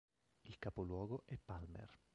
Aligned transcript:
Il 0.45 0.57
capoluogo 0.57 1.25
è 1.27 1.37
Palmer. 1.37 1.99